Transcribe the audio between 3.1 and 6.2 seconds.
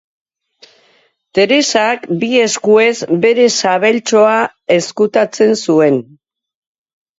bere sabeltxoa ezkutatzen zuen.